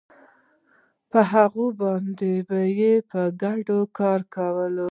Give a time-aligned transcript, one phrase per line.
[1.11, 4.65] په هغوی باندې به یې په ګډه کار کاوه